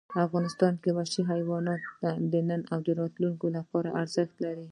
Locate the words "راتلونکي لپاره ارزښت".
2.99-4.35